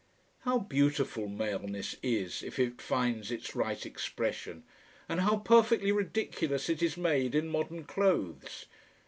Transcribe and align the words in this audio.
How 0.39 0.57
beautiful 0.57 1.27
maleness 1.27 1.95
is, 2.01 2.41
if 2.41 2.57
it 2.57 2.81
finds 2.81 3.29
its 3.29 3.55
right 3.55 3.85
expression. 3.85 4.63
And 5.07 5.19
how 5.19 5.37
perfectly 5.37 5.91
ridiculous 5.91 6.69
it 6.69 6.81
is 6.81 6.97
made 6.97 7.35
in 7.35 7.47
modern 7.47 7.83
clothes. 7.83 8.65